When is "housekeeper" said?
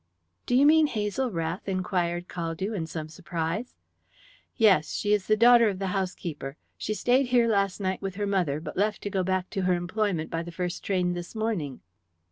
5.93-6.57